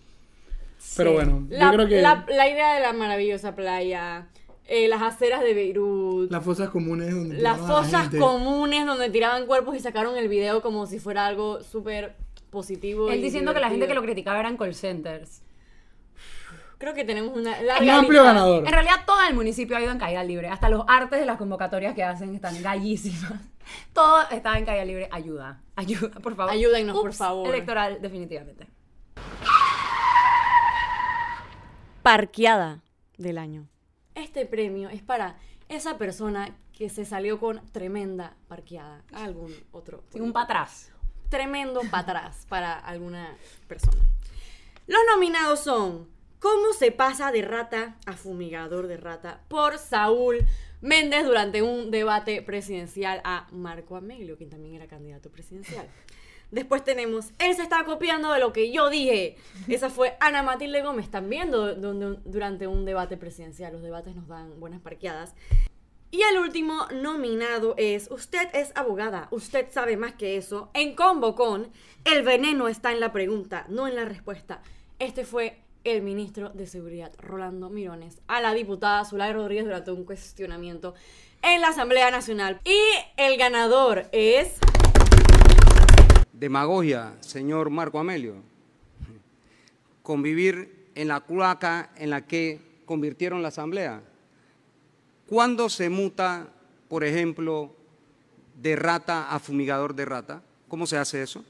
Pero 0.97 1.13
bueno, 1.13 1.47
La, 1.49 1.67
yo 1.67 1.73
creo 1.75 1.89
que 1.89 2.03
la, 2.03 2.27
la 2.29 2.49
idea 2.49 2.75
de 2.75 2.81
la 2.81 2.93
maravillosa 2.93 3.55
playa, 3.55 4.27
eh, 4.75 4.89
las 4.89 5.03
aceras 5.03 5.43
de 5.43 5.53
Beirut, 5.53 6.31
las 6.31 6.43
fosas 6.43 6.71
comunes 6.71 7.15
donde. 7.15 7.37
las 7.37 7.61
la 7.61 7.67
fosas 7.67 8.03
gente. 8.05 8.19
comunes 8.19 8.87
donde 8.87 9.11
tiraban 9.11 9.45
cuerpos 9.45 9.77
y 9.77 9.81
sacaron 9.81 10.17
el 10.17 10.29
video 10.29 10.63
como 10.63 10.87
si 10.87 10.99
fuera 10.99 11.27
algo 11.27 11.63
súper 11.63 12.17
positivo. 12.49 13.11
Él 13.11 13.21
diciendo 13.21 13.53
que 13.53 13.61
la 13.61 13.69
gente 13.69 13.87
que 13.87 13.93
lo 13.93 14.01
criticaba 14.01 14.41
eran 14.41 14.57
call 14.57 14.75
centers. 14.75 15.43
Creo 16.79 16.95
que 16.95 17.05
tenemos 17.05 17.37
una 17.37 17.55
Un 17.83 17.91
amplio 17.91 18.25
ganador. 18.25 18.67
En 18.67 18.73
realidad 18.73 19.05
todo 19.05 19.21
el 19.29 19.35
municipio 19.35 19.77
ha 19.77 19.83
ido 19.83 19.93
en 19.93 19.99
caída 19.99 20.25
libre. 20.25 20.49
Hasta 20.49 20.71
los 20.71 20.85
artes 20.89 21.21
de 21.21 21.27
las 21.27 21.37
convocatorias 21.37 21.95
que 21.95 22.03
hacen 22.03 22.35
están 22.35 22.61
gallísimas. 22.63 23.41
Todo 23.93 24.23
está 24.31 24.59
en 24.59 24.65
caída 24.65 24.87
libre. 24.87 25.09
Ayuda. 25.13 25.61
Ayuda, 25.77 26.09
por 26.21 26.35
favor. 26.35 26.53
Ayúdennos, 26.53 26.99
por 26.99 27.13
favor. 27.13 27.47
Electoral, 27.47 27.99
definitivamente. 28.01 28.67
Parqueada 32.03 32.83
del 33.19 33.39
año. 33.39 33.72
Este 34.15 34.47
premio 34.47 34.89
es 34.89 35.03
para 35.03 35.37
esa 35.69 35.99
persona 35.99 36.57
que 36.73 36.89
se 36.89 37.05
salió 37.05 37.39
con 37.39 37.65
tremenda 37.73 38.37
parqueada. 38.49 39.03
Algún 39.13 39.55
otro. 39.73 40.05
Sin 40.11 40.23
un 40.23 40.33
para 40.33 40.45
atrás. 40.45 40.93
tremendo 41.29 41.81
para 41.91 42.19
atrás 42.19 42.47
para 42.49 42.79
alguna 42.79 43.37
persona. 43.69 44.03
Los 44.87 45.01
nominados 45.15 45.61
son 45.61 46.09
¿Cómo 46.43 46.73
se 46.73 46.91
pasa 46.91 47.31
de 47.31 47.43
rata 47.43 47.97
a 48.05 48.15
fumigador 48.15 48.89
de 48.89 48.97
rata? 48.97 49.43
por 49.47 49.79
Saúl 49.79 50.45
Méndez 50.81 51.25
durante 51.25 51.63
un 51.63 51.93
debate 51.93 52.43
presidencial 52.43 53.21
a 53.23 53.47
Marco 53.53 53.95
Amelio, 53.95 54.37
quien 54.37 54.51
también 54.51 54.75
era 54.75 54.89
candidato 54.89 55.31
presidencial. 55.31 55.87
Después 56.53 56.85
tenemos, 56.85 57.31
él 57.39 57.57
se 57.57 57.63
está 57.63 57.83
copiando 57.85 58.31
de 58.33 58.39
lo 58.39 58.53
que 58.53 58.71
yo 58.71 58.89
dije. 58.91 59.37
Esa 59.69 59.91
fue 59.91 60.17
Ana 60.21 60.43
Matilde 60.43 60.83
Gómez, 60.83 61.11
también 61.11 61.51
du- 61.51 61.75
durante 62.25 62.67
un 62.67 62.85
debate 62.85 63.17
presidencial. 63.17 63.73
Los 63.73 63.83
debates 63.83 64.15
nos 64.15 64.29
dan 64.29 64.61
buenas 64.61 64.81
parqueadas. 64.81 65.35
Y 66.11 66.21
el 66.21 66.39
último 66.39 66.87
nominado 66.93 67.75
es 67.79 68.11
Usted 68.11 68.47
es 68.53 68.71
abogada, 68.75 69.29
usted 69.31 69.69
sabe 69.71 69.97
más 69.97 70.13
que 70.13 70.37
eso. 70.37 70.71
En 70.75 70.95
combo 70.95 71.35
con 71.35 71.71
El 72.05 72.23
veneno 72.23 72.69
está 72.69 72.93
en 72.93 73.01
la 73.01 73.13
pregunta, 73.13 73.65
no 73.71 73.89
en 73.89 73.97
la 73.97 74.05
respuesta. 74.05 74.61
Este 74.99 75.25
fue 75.25 75.59
el 75.85 76.03
ministro 76.03 76.51
de 76.51 76.67
Seguridad, 76.67 77.13
Rolando 77.19 77.71
Mirones, 77.71 78.21
a 78.29 78.43
la 78.43 78.53
diputada 78.53 79.05
Zulay 79.07 79.33
Rodríguez 79.33 79.65
durante 79.65 79.91
un 79.91 80.05
cuestionamiento 80.05 80.95
en 81.41 81.63
la 81.63 81.69
Asamblea 81.69 82.11
Nacional. 82.11 82.61
Y 82.65 82.79
el 83.17 83.39
ganador 83.39 84.05
es... 84.13 84.59
Demagogia, 86.43 87.15
señor 87.21 87.71
Marco 87.71 88.01
Amelio. 88.01 88.35
Convivir 90.03 90.89
en 90.97 91.07
la 91.07 91.21
cloaca 91.21 91.93
en 91.95 92.11
la 92.11 92.27
que 92.27 92.61
convirtieron 92.85 93.43
la 93.43 93.49
asamblea. 93.49 94.03
¿Cuándo 95.29 95.69
se 95.69 95.89
muta, 95.89 96.49
por 96.89 97.05
ejemplo, 97.05 97.73
de 98.61 98.75
rata 98.75 99.31
a 99.33 99.39
fumigador 99.39 99.95
de 99.95 100.05
rata? 100.05 100.43
¿Cómo 100.67 100.89
se 100.89 100.97
hace 100.97 101.23
eso? 101.23 101.45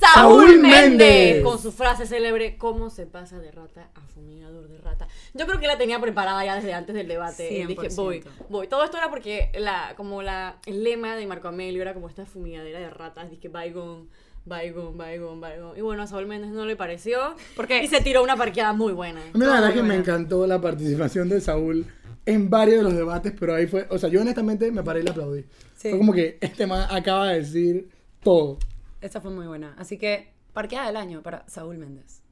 Saúl 0.00 0.58
Méndez, 0.58 1.42
con 1.42 1.58
su 1.58 1.72
frase 1.72 2.06
célebre, 2.06 2.56
¿cómo 2.56 2.90
se 2.90 3.06
pasa 3.06 3.38
de 3.38 3.50
rata 3.50 3.90
a 3.94 4.00
fumigador 4.00 4.68
de 4.68 4.78
rata? 4.78 5.06
Yo 5.34 5.46
creo 5.46 5.60
que 5.60 5.66
la 5.66 5.76
tenía 5.76 6.00
preparada 6.00 6.44
ya 6.44 6.54
desde 6.54 6.72
antes 6.72 6.94
del 6.94 7.06
debate. 7.06 7.64
100%. 7.64 7.66
Dije, 7.66 7.88
voy, 7.96 8.24
voy. 8.48 8.66
Todo 8.66 8.84
esto 8.84 8.96
era 8.96 9.10
porque 9.10 9.50
la, 9.58 9.94
como 9.96 10.22
la, 10.22 10.56
el 10.66 10.82
lema 10.82 11.16
de 11.16 11.26
Marco 11.26 11.48
Amelio 11.48 11.82
era 11.82 11.94
como 11.94 12.08
esta 12.08 12.24
fumigadera 12.24 12.80
de 12.80 12.90
ratas. 12.90 13.30
Dije, 13.30 13.48
bygone, 13.48 14.06
bygone, 14.46 14.96
bygone, 14.96 15.48
bygone. 15.48 15.78
Y 15.78 15.82
bueno, 15.82 16.02
a 16.02 16.06
Saúl 16.06 16.26
Méndez 16.26 16.50
no 16.50 16.64
le 16.64 16.76
pareció. 16.76 17.34
¿Por 17.54 17.66
qué? 17.66 17.82
Y 17.84 17.88
se 17.88 18.00
tiró 18.00 18.22
una 18.22 18.36
parqueada 18.36 18.72
muy 18.72 18.92
buena. 18.92 19.20
A 19.20 19.38
mí 19.38 19.44
la 19.44 19.52
verdad 19.52 19.68
que 19.68 19.82
me 19.82 19.88
buena. 19.88 19.94
encantó 19.96 20.46
la 20.46 20.60
participación 20.60 21.28
de 21.28 21.40
Saúl 21.40 21.86
en 22.26 22.48
varios 22.48 22.78
de 22.78 22.82
los 22.84 22.94
debates, 22.94 23.32
pero 23.38 23.54
ahí 23.54 23.66
fue, 23.66 23.86
o 23.90 23.98
sea, 23.98 24.08
yo 24.08 24.20
honestamente 24.20 24.70
me 24.70 24.82
paré 24.82 25.00
y 25.00 25.02
le 25.04 25.10
aplaudí. 25.10 25.44
Sí. 25.76 25.90
Fue 25.90 25.98
como 25.98 26.12
que 26.12 26.38
este 26.40 26.66
man 26.66 26.86
acaba 26.90 27.28
de 27.28 27.38
decir 27.40 27.88
todo. 28.22 28.58
Esta 29.00 29.20
fue 29.20 29.30
muy 29.30 29.46
buena. 29.46 29.74
Así 29.78 29.96
que, 29.96 30.32
parqueada 30.52 30.86
del 30.86 30.96
año 30.96 31.22
para 31.22 31.48
Saúl 31.48 31.78
Méndez. 31.78 32.22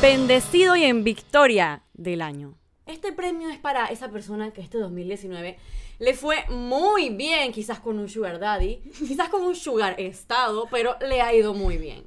Bendecido 0.00 0.74
y 0.76 0.84
en 0.84 1.04
victoria 1.04 1.82
del 1.94 2.22
año. 2.22 2.54
Este 2.86 3.12
premio 3.12 3.48
es 3.48 3.58
para 3.58 3.86
esa 3.86 4.10
persona 4.10 4.50
que 4.52 4.60
este 4.60 4.78
2019 4.78 5.58
le 5.98 6.14
fue 6.14 6.44
muy 6.48 7.10
bien, 7.10 7.52
quizás 7.52 7.78
con 7.78 7.98
un 7.98 8.08
sugar 8.08 8.40
daddy, 8.40 8.82
quizás 9.06 9.28
con 9.28 9.42
un 9.42 9.54
sugar 9.54 10.00
estado, 10.00 10.66
pero 10.70 10.96
le 11.00 11.20
ha 11.20 11.32
ido 11.34 11.54
muy 11.54 11.76
bien. 11.76 12.04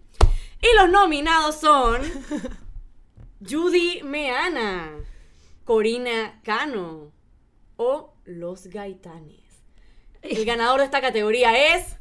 Y 0.62 0.68
los 0.77 0.89
nominados 0.89 1.56
son 1.56 2.01
Judy 3.48 4.01
Meana, 4.04 4.92
Corina 5.63 6.42
Cano 6.44 7.12
o 7.77 8.13
Los 8.25 8.68
Gaitanes. 8.68 9.45
El 10.29 10.44
ganador 10.44 10.79
de 10.79 10.86
esta 10.86 11.01
categoría 11.01 11.75
es 11.75 11.98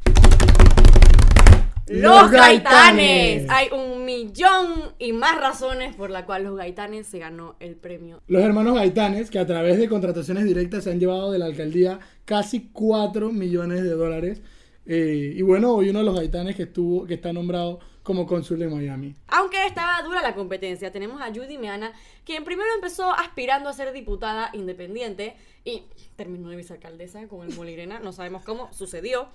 Los 1.86 2.22
los 2.22 2.30
Gaitanes. 2.30 3.46
Gaitanes. 3.46 3.50
Hay 3.50 3.68
un 3.78 4.04
millón 4.06 4.94
y 4.98 5.12
más 5.12 5.38
razones 5.38 5.94
por 5.94 6.10
la 6.10 6.24
cual 6.24 6.44
los 6.44 6.56
Gaitanes 6.56 7.06
se 7.06 7.18
ganó 7.18 7.56
el 7.60 7.76
premio. 7.76 8.22
Los 8.26 8.42
hermanos 8.42 8.76
Gaitanes, 8.76 9.30
que 9.30 9.38
a 9.38 9.46
través 9.46 9.78
de 9.78 9.88
contrataciones 9.88 10.44
directas 10.44 10.84
se 10.84 10.90
han 10.90 11.00
llevado 11.00 11.32
de 11.32 11.38
la 11.38 11.46
alcaldía 11.46 11.98
casi 12.24 12.70
4 12.72 13.30
millones 13.30 13.82
de 13.82 13.90
dólares. 13.90 14.40
Eh, 14.86 15.34
y 15.36 15.42
bueno, 15.42 15.74
hoy 15.74 15.90
uno 15.90 15.98
de 15.98 16.04
los 16.06 16.16
Gaitanes 16.16 16.56
que 16.56 16.62
estuvo, 16.62 17.04
que 17.06 17.14
está 17.14 17.32
nombrado 17.32 17.80
como 18.04 18.26
cónsul 18.26 18.60
de 18.60 18.68
Miami. 18.68 19.16
Aunque 19.28 19.66
estaba 19.66 20.00
dura 20.02 20.22
la 20.22 20.34
competencia, 20.34 20.92
tenemos 20.92 21.20
a 21.20 21.34
Judy 21.34 21.58
Meana, 21.58 21.92
quien 22.24 22.44
primero 22.44 22.68
empezó 22.76 23.10
aspirando 23.10 23.68
a 23.68 23.72
ser 23.72 23.92
diputada 23.92 24.50
independiente 24.52 25.34
y 25.64 25.84
terminó 26.14 26.50
de 26.50 26.56
vicealcaldesa 26.56 27.26
con 27.26 27.48
el 27.48 27.56
Molirena, 27.56 27.98
no 27.98 28.12
sabemos 28.12 28.44
cómo 28.44 28.72
sucedió. 28.72 29.28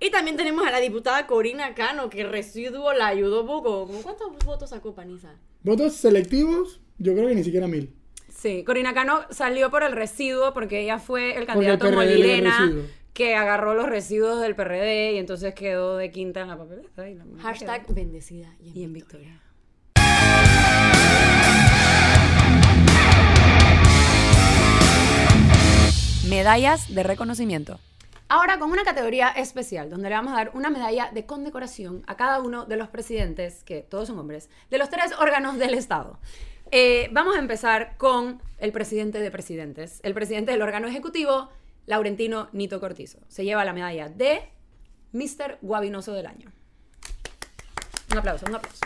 Y 0.00 0.10
también 0.10 0.36
tenemos 0.36 0.66
a 0.66 0.70
la 0.70 0.78
diputada 0.78 1.26
Corina 1.26 1.74
Cano, 1.74 2.10
que 2.10 2.24
residuo 2.24 2.92
la 2.92 3.08
ayudó 3.08 3.44
poco. 3.44 3.86
¿Cómo 3.86 4.02
¿Cuántos 4.02 4.28
votos 4.44 4.70
sacó 4.70 4.94
Panisa? 4.94 5.36
Votos 5.62 5.94
selectivos, 5.94 6.80
yo 6.98 7.14
creo 7.14 7.28
que 7.28 7.34
ni 7.34 7.44
siquiera 7.44 7.66
mil. 7.66 7.92
Sí, 8.28 8.64
Corina 8.64 8.94
Cano 8.94 9.20
salió 9.30 9.70
por 9.70 9.82
el 9.82 9.92
residuo 9.92 10.54
porque 10.54 10.80
ella 10.80 10.98
fue 10.98 11.32
el 11.32 11.42
el 11.42 11.46
candidato 11.46 11.86
dio 11.88 11.96
Molirena 11.96 12.58
residuo. 12.58 12.84
Que 13.12 13.34
agarró 13.34 13.74
los 13.74 13.88
residuos 13.88 14.40
del 14.40 14.54
PRD 14.54 15.12
y 15.12 15.18
entonces 15.18 15.54
quedó 15.54 15.96
de 15.96 16.10
quinta 16.10 16.40
en 16.40 16.48
la 16.48 16.56
papeleta. 16.56 17.08
Y 17.08 17.14
la 17.14 17.24
mujer 17.24 17.42
Hashtag 17.42 17.82
quedó- 17.86 17.94
bendecida 17.94 18.54
y 18.60 18.70
en, 18.70 18.76
y 18.78 18.84
en 18.84 18.92
victoria. 18.92 19.28
victoria. 19.28 20.42
Medallas 26.28 26.94
de 26.94 27.02
reconocimiento. 27.02 27.78
Ahora 28.28 28.58
con 28.58 28.70
una 28.70 28.84
categoría 28.84 29.28
especial, 29.28 29.90
donde 29.90 30.08
le 30.08 30.14
vamos 30.14 30.32
a 30.32 30.36
dar 30.36 30.50
una 30.54 30.70
medalla 30.70 31.10
de 31.12 31.26
condecoración 31.26 32.02
a 32.06 32.16
cada 32.16 32.40
uno 32.40 32.64
de 32.64 32.76
los 32.76 32.88
presidentes, 32.88 33.62
que 33.64 33.80
todos 33.82 34.08
son 34.08 34.18
hombres, 34.18 34.48
de 34.70 34.78
los 34.78 34.88
tres 34.88 35.12
órganos 35.20 35.58
del 35.58 35.74
Estado. 35.74 36.18
Eh, 36.70 37.10
vamos 37.12 37.36
a 37.36 37.40
empezar 37.40 37.96
con 37.98 38.40
el 38.58 38.72
presidente 38.72 39.18
de 39.20 39.30
presidentes, 39.30 40.00
el 40.02 40.14
presidente 40.14 40.52
del 40.52 40.62
órgano 40.62 40.88
ejecutivo, 40.88 41.50
Laurentino 41.86 42.48
Nito 42.52 42.80
Cortizo. 42.80 43.18
Se 43.28 43.44
lleva 43.44 43.64
la 43.64 43.72
medalla 43.72 44.08
de 44.08 44.48
Mr. 45.12 45.58
Guabinoso 45.62 46.12
del 46.12 46.26
Año. 46.26 46.52
Un 48.10 48.18
aplauso, 48.18 48.46
un 48.46 48.54
aplauso. 48.54 48.80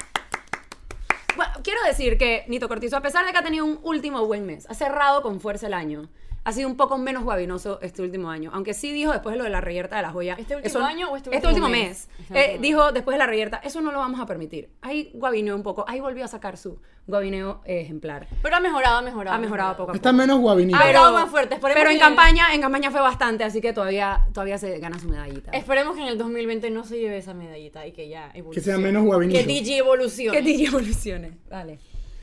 Bueno, 1.36 1.52
quiero 1.62 1.82
decir 1.84 2.16
que 2.16 2.44
Nito 2.48 2.68
Cortizo, 2.68 2.96
a 2.96 3.02
pesar 3.02 3.26
de 3.26 3.32
que 3.32 3.38
ha 3.38 3.42
tenido 3.42 3.64
un 3.64 3.78
último 3.82 4.24
buen 4.26 4.46
mes, 4.46 4.66
ha 4.70 4.74
cerrado 4.74 5.22
con 5.22 5.40
fuerza 5.40 5.66
el 5.66 5.74
año. 5.74 6.08
Ha 6.48 6.52
sido 6.52 6.68
un 6.68 6.76
poco 6.76 6.96
menos 6.96 7.24
guabinoso 7.24 7.80
este 7.82 8.02
último 8.02 8.30
año. 8.30 8.50
Aunque 8.54 8.72
sí 8.72 8.92
dijo 8.92 9.10
después 9.12 9.32
de 9.32 9.38
lo 9.38 9.44
de 9.44 9.50
la 9.50 9.60
reyerta 9.60 9.96
de 9.96 10.02
la 10.02 10.10
joya. 10.12 10.36
¿Este 10.38 10.54
último 10.54 10.68
eso- 10.78 10.84
año 10.84 11.10
o 11.10 11.16
este 11.16 11.34
Este 11.34 11.48
último 11.48 11.66
último 11.66 11.84
mes? 11.84 12.08
mes. 12.18 12.20
Este 12.30 12.54
Eh, 12.54 12.58
dijo 12.60 12.92
después 12.92 13.16
de 13.16 13.18
la 13.18 13.26
reyerta, 13.26 13.56
eso 13.64 13.80
no 13.80 13.90
lo 13.90 13.98
vamos 13.98 14.20
a 14.20 14.26
permitir. 14.26 14.70
Ahí 14.80 15.10
guabineó 15.14 15.56
un 15.56 15.64
poco. 15.64 15.84
Ahí 15.88 15.98
volvió 16.00 16.24
a 16.24 16.28
sacar 16.28 16.56
su 16.56 16.78
guabineo 17.08 17.62
eh, 17.64 17.80
ejemplar. 17.80 18.28
Pero 18.42 18.54
ha 18.56 18.60
mejorado, 18.60 18.98
ha 18.98 19.02
mejorado. 19.02 19.36
Ha 19.36 19.40
mejorado 19.40 19.70
poco 19.72 19.82
a 19.82 19.86
poco. 19.86 19.96
Está 19.96 20.12
menos 20.12 20.38
guabinito. 20.38 20.78
Ha 20.78 20.82
hablado 20.86 21.12
más 21.14 21.28
fuerte. 21.30 21.54
Esperemos 21.56 21.80
Pero 21.80 21.90
en 21.90 21.96
que- 21.96 22.00
campaña, 22.04 22.54
en 22.54 22.60
campaña 22.60 22.90
fue 22.92 23.00
bastante, 23.00 23.42
así 23.42 23.60
que 23.60 23.72
todavía, 23.72 24.20
todavía 24.32 24.56
se 24.58 24.78
gana 24.78 24.98
su 25.00 25.08
medallita. 25.08 25.50
Esperemos 25.50 25.96
que 25.96 26.02
en 26.02 26.08
el 26.08 26.16
2020 26.16 26.70
no 26.70 26.84
se 26.84 26.98
lleve 27.00 27.18
esa 27.18 27.34
medallita 27.34 27.84
y 27.86 27.92
que 27.92 28.08
ya 28.08 28.30
evolucione. 28.34 28.54
Que 28.54 28.60
sea 28.60 28.78
menos 28.78 29.04
guabinito. 29.04 29.38
Que 29.40 29.44
DJ 29.46 29.78
evolucione. 29.78 30.38
Que 30.38 30.44
DJ 30.44 30.66
evolucione. 30.68 31.38
Vale. 31.50 31.80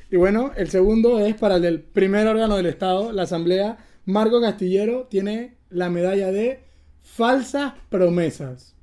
Y 0.09 0.15
bueno, 0.15 0.51
el 0.55 0.69
segundo 0.69 1.19
es 1.19 1.35
para 1.35 1.55
el 1.55 1.61
del 1.61 1.81
primer 1.81 2.25
órgano 2.27 2.55
del 2.55 2.67
Estado, 2.67 3.11
la 3.11 3.23
Asamblea. 3.23 3.77
Marco 4.05 4.41
Castillero 4.41 5.07
tiene 5.10 5.55
la 5.69 5.89
medalla 5.89 6.31
de 6.31 6.62
falsas 7.01 7.74
promesas. 7.89 8.75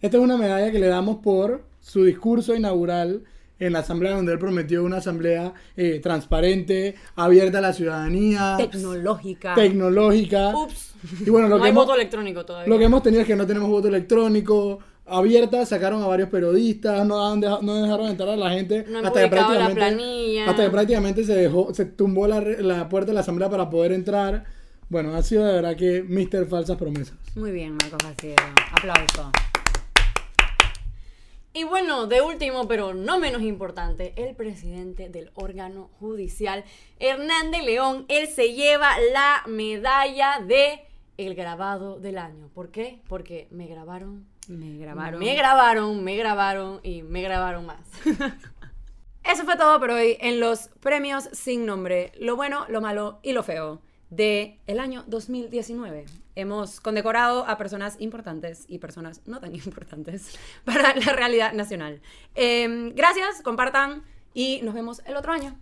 Esta 0.00 0.16
es 0.16 0.22
una 0.22 0.36
medalla 0.36 0.70
que 0.70 0.78
le 0.78 0.86
damos 0.86 1.18
por 1.18 1.62
su 1.80 2.04
discurso 2.04 2.54
inaugural 2.54 3.24
en 3.58 3.72
la 3.72 3.80
Asamblea, 3.80 4.16
donde 4.16 4.32
él 4.32 4.38
prometió 4.38 4.82
una 4.82 4.96
Asamblea 4.96 5.52
eh, 5.76 6.00
transparente, 6.02 6.96
abierta 7.14 7.58
a 7.58 7.60
la 7.60 7.72
ciudadanía, 7.72 8.56
Tecnológica. 8.58 9.54
tecnológica. 9.54 10.48
Ups. 10.56 10.94
Y 11.24 11.30
bueno, 11.30 11.48
lo 11.48 11.56
no 11.56 11.62
que, 11.62 11.66
hay 11.66 11.70
hemos, 11.70 11.86
voto 11.86 11.94
electrónico 11.94 12.44
todavía. 12.44 12.68
lo 12.72 12.78
que 12.78 12.84
hemos 12.84 13.02
tenido 13.02 13.22
es 13.22 13.26
que 13.28 13.36
no 13.36 13.46
tenemos 13.46 13.68
voto 13.68 13.88
electrónico. 13.88 14.80
Abierta, 15.04 15.66
sacaron 15.66 16.02
a 16.02 16.06
varios 16.06 16.28
periodistas, 16.28 17.04
no, 17.06 17.26
han 17.26 17.40
deja- 17.40 17.58
no 17.60 17.74
dejaron 17.82 18.06
entrar 18.06 18.28
a 18.30 18.36
la 18.36 18.50
gente 18.50 18.84
No 18.88 18.98
hasta 19.00 19.12
que 19.14 19.20
la 19.22 19.30
prácticamente 19.30 20.40
hasta 20.48 20.62
que 20.64 20.70
prácticamente 20.70 21.24
se 21.24 21.34
dejó, 21.34 21.74
se 21.74 21.84
tumbó 21.86 22.26
la, 22.28 22.40
la 22.40 22.88
puerta 22.88 23.08
de 23.08 23.14
la 23.14 23.20
asamblea 23.20 23.50
para 23.50 23.68
poder 23.68 23.92
entrar. 23.92 24.44
Bueno, 24.88 25.14
ha 25.14 25.22
sido 25.22 25.44
de 25.44 25.54
verdad 25.54 25.76
que 25.76 26.02
Mr. 26.02 26.46
Falsas 26.46 26.76
Promesas. 26.76 27.16
Muy 27.34 27.50
bien, 27.50 27.72
Marcos 27.80 27.98
Castillero. 28.02 28.42
Aplauso. 28.72 29.30
Y 31.54 31.64
bueno, 31.64 32.06
de 32.06 32.22
último, 32.22 32.66
pero 32.66 32.94
no 32.94 33.18
menos 33.18 33.42
importante, 33.42 34.14
el 34.16 34.34
presidente 34.34 35.10
del 35.10 35.30
órgano 35.34 35.90
judicial, 36.00 36.64
Hernández 36.98 37.62
León, 37.64 38.06
él 38.08 38.26
se 38.28 38.54
lleva 38.54 38.90
la 39.12 39.42
medalla 39.46 40.40
de 40.46 40.80
el 41.18 41.34
grabado 41.34 41.98
del 42.00 42.16
año. 42.16 42.48
¿Por 42.54 42.70
qué? 42.70 43.00
Porque 43.06 43.48
me 43.50 43.66
grabaron, 43.66 44.26
Me 44.48 44.76
grabaron. 44.76 45.20
me 45.20 45.34
grabaron, 45.34 46.04
me 46.04 46.16
grabaron 46.16 46.80
y 46.82 47.02
me 47.02 47.22
grabaron 47.22 47.66
más. 47.66 47.80
Eso 49.24 49.44
fue 49.44 49.56
todo 49.56 49.78
por 49.78 49.90
hoy 49.90 50.16
en 50.20 50.40
los 50.40 50.68
premios 50.80 51.28
sin 51.32 51.64
nombre, 51.64 52.12
lo 52.18 52.34
bueno, 52.34 52.66
lo 52.68 52.80
malo 52.80 53.20
y 53.22 53.32
lo 53.32 53.42
feo 53.42 53.80
de 54.10 54.58
el 54.66 54.78
año 54.78 55.04
2019. 55.06 56.04
Hemos 56.34 56.80
condecorado 56.80 57.46
a 57.46 57.56
personas 57.56 57.96
importantes 57.98 58.66
y 58.68 58.78
personas 58.78 59.22
no 59.26 59.40
tan 59.40 59.54
importantes 59.54 60.38
para 60.64 60.94
la 60.94 61.12
realidad 61.12 61.52
nacional. 61.52 62.02
Em, 62.34 62.94
gracias, 62.94 63.42
compartan 63.42 64.02
y 64.34 64.60
nos 64.62 64.74
vemos 64.74 65.02
el 65.06 65.16
otro 65.16 65.32
año. 65.32 65.56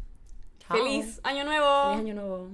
Chao. 0.58 0.76
¡Feliz 0.76 1.20
Año 1.22 1.44
Nuevo! 1.44 1.90
Feliz 1.90 2.00
año 2.00 2.14
nuevo. 2.14 2.50